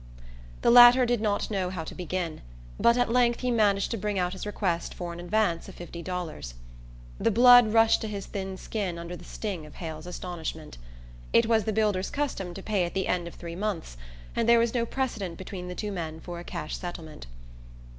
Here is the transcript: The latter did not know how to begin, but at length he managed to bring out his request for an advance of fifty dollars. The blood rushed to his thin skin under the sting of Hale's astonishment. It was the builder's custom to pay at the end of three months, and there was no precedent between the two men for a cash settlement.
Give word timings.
The 0.63 0.71
latter 0.71 1.05
did 1.05 1.21
not 1.21 1.51
know 1.51 1.69
how 1.69 1.83
to 1.83 1.93
begin, 1.93 2.41
but 2.79 2.97
at 2.97 3.11
length 3.11 3.41
he 3.41 3.51
managed 3.51 3.91
to 3.91 3.97
bring 3.99 4.17
out 4.17 4.33
his 4.33 4.47
request 4.47 4.95
for 4.95 5.13
an 5.13 5.19
advance 5.19 5.69
of 5.69 5.75
fifty 5.75 6.01
dollars. 6.01 6.55
The 7.19 7.29
blood 7.29 7.71
rushed 7.71 8.01
to 8.01 8.07
his 8.07 8.25
thin 8.25 8.57
skin 8.57 8.97
under 8.97 9.15
the 9.15 9.23
sting 9.23 9.63
of 9.67 9.75
Hale's 9.75 10.07
astonishment. 10.07 10.79
It 11.33 11.45
was 11.45 11.65
the 11.65 11.71
builder's 11.71 12.09
custom 12.09 12.55
to 12.55 12.63
pay 12.63 12.83
at 12.83 12.95
the 12.95 13.07
end 13.07 13.27
of 13.27 13.35
three 13.35 13.53
months, 13.55 13.95
and 14.35 14.49
there 14.49 14.57
was 14.57 14.73
no 14.73 14.87
precedent 14.87 15.37
between 15.37 15.67
the 15.67 15.75
two 15.75 15.91
men 15.91 16.19
for 16.19 16.39
a 16.39 16.43
cash 16.43 16.75
settlement. 16.75 17.27